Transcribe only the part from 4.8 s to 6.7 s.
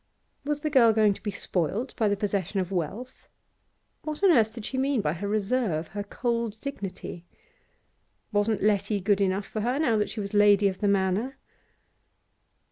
by her reserve, her cold